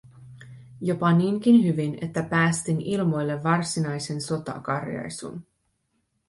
[0.81, 5.45] Jopa niinkin hyvin, että päästin ilmoille varsinaisen sotakarjaisun: